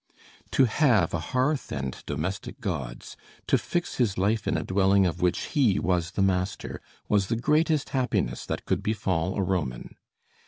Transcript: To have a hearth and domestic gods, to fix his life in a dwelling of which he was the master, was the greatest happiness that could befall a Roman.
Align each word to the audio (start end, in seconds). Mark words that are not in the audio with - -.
To 0.53 0.65
have 0.65 1.13
a 1.13 1.19
hearth 1.19 1.71
and 1.71 1.95
domestic 2.07 2.59
gods, 2.59 3.15
to 3.45 3.55
fix 3.55 3.97
his 3.97 4.17
life 4.17 4.47
in 4.47 4.57
a 4.57 4.63
dwelling 4.63 5.05
of 5.05 5.21
which 5.21 5.49
he 5.53 5.77
was 5.77 6.13
the 6.13 6.23
master, 6.23 6.81
was 7.07 7.27
the 7.27 7.35
greatest 7.35 7.89
happiness 7.89 8.47
that 8.47 8.65
could 8.65 8.81
befall 8.81 9.35
a 9.35 9.43
Roman. 9.43 9.95